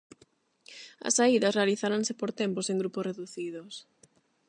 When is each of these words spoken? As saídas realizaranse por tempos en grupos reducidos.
As 1.07 1.13
saídas 1.17 1.55
realizaranse 1.59 2.13
por 2.19 2.29
tempos 2.41 2.65
en 2.71 2.79
grupos 2.81 3.05
reducidos. 3.09 3.73